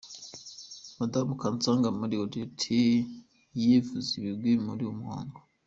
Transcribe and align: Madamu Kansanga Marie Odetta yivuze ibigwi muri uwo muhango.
Madamu 0.99 1.33
Kansanga 1.41 1.87
Marie 1.99 2.21
Odetta 2.25 2.81
yivuze 3.61 4.09
ibigwi 4.19 4.51
muri 4.65 4.81
uwo 4.85 4.93
muhango. 5.01 5.39